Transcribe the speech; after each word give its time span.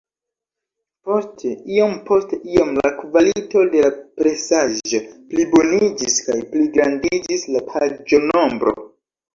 Poste, 1.09 1.51
iom-post-iom 1.75 2.73
la 2.79 2.93
kvalito 3.03 3.63
de 3.75 3.85
la 3.85 3.93
presaĵo 4.23 5.05
pliboniĝis, 5.35 6.19
kaj 6.31 6.41
pligrandiĝis 6.57 7.51
la 7.57 7.65
paĝo-nombro. 7.73 8.79